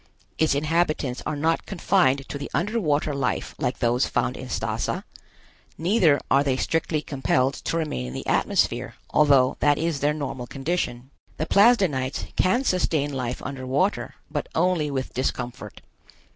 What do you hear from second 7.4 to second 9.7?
to remain in the atmosphere, although